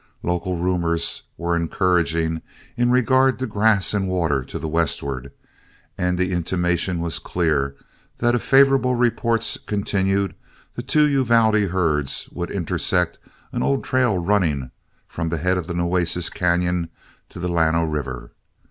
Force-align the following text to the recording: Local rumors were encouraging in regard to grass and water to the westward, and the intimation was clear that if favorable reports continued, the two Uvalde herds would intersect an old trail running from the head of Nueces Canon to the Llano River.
Local 0.23 0.57
rumors 0.57 1.21
were 1.37 1.55
encouraging 1.55 2.41
in 2.75 2.89
regard 2.89 3.37
to 3.37 3.45
grass 3.45 3.93
and 3.93 4.07
water 4.07 4.43
to 4.43 4.57
the 4.57 4.67
westward, 4.67 5.31
and 5.95 6.17
the 6.17 6.31
intimation 6.31 7.01
was 7.01 7.19
clear 7.19 7.75
that 8.17 8.33
if 8.33 8.41
favorable 8.41 8.95
reports 8.95 9.59
continued, 9.67 10.33
the 10.73 10.81
two 10.81 11.03
Uvalde 11.07 11.69
herds 11.69 12.27
would 12.31 12.49
intersect 12.49 13.19
an 13.51 13.61
old 13.61 13.83
trail 13.83 14.17
running 14.17 14.71
from 15.07 15.29
the 15.29 15.37
head 15.37 15.59
of 15.59 15.69
Nueces 15.69 16.31
Canon 16.31 16.89
to 17.29 17.37
the 17.39 17.47
Llano 17.47 17.83
River. 17.85 18.31